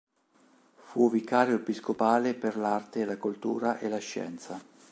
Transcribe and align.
Fu 0.77 1.11
vicario 1.11 1.53
episcopale 1.53 2.33
per 2.33 2.57
l'arte, 2.57 3.05
la 3.05 3.17
cultura 3.17 3.77
e 3.77 3.87
la 3.87 3.99
scienza. 3.99 4.59